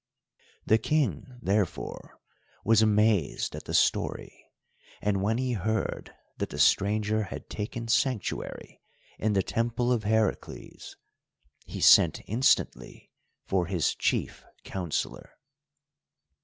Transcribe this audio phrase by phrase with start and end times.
[0.65, 2.19] The King, therefore,
[2.65, 4.47] was amazed at the story,
[4.99, 8.81] and when he heard that the stranger had taken sanctuary
[9.19, 10.97] in the Temple of Heracles,
[11.67, 13.11] he sent instantly
[13.45, 15.37] for his chief counsellor.